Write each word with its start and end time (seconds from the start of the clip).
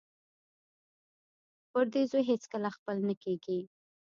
پردی 1.71 2.03
زوی 2.11 2.23
هېڅکله 2.31 2.69
خپل 2.77 2.97
نه 3.07 3.13
کیږي 3.23 3.59